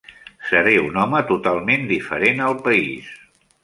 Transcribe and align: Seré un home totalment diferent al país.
Seré 0.51 0.73
un 0.85 0.97
home 1.03 1.23
totalment 1.33 1.87
diferent 1.95 2.45
al 2.51 2.61
país. 2.69 3.17